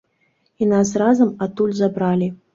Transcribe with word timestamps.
І 0.61 0.67
нас 0.71 0.93
разам 1.03 1.31
адтуль 1.49 1.77
забралі. 1.83 2.33